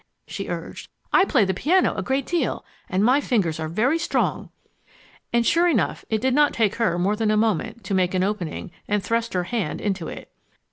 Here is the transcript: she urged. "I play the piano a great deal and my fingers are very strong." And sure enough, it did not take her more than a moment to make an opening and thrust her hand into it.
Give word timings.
she 0.25 0.47
urged. 0.49 0.89
"I 1.13 1.25
play 1.25 1.45
the 1.45 1.53
piano 1.53 1.93
a 1.93 2.01
great 2.01 2.25
deal 2.25 2.65
and 2.89 3.05
my 3.05 3.21
fingers 3.21 3.59
are 3.59 3.67
very 3.69 3.99
strong." 3.99 4.49
And 5.31 5.45
sure 5.45 5.67
enough, 5.67 6.05
it 6.09 6.21
did 6.21 6.33
not 6.33 6.53
take 6.53 6.77
her 6.77 6.97
more 6.97 7.15
than 7.15 7.29
a 7.29 7.37
moment 7.37 7.83
to 7.83 7.93
make 7.93 8.15
an 8.15 8.23
opening 8.23 8.71
and 8.87 9.03
thrust 9.03 9.35
her 9.35 9.43
hand 9.43 9.79
into 9.79 10.07
it. 10.07 10.31